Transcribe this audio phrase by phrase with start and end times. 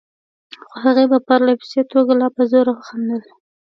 [0.67, 3.23] خو هغې په پرله پسې توګه لا په زوره خندل.